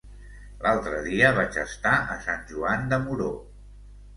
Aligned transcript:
L'altre 0.63 1.01
dia 1.07 1.29
vaig 1.39 1.59
estar 1.65 1.93
a 2.15 2.17
Sant 2.29 2.43
Joan 2.53 2.89
de 2.95 3.03
Moró. 3.05 3.31